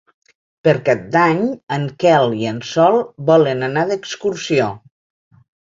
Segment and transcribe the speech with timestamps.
[0.67, 1.43] Per Cap d'Any
[1.77, 2.99] en Quel i en Sol
[3.31, 4.73] volen anar d'excursió.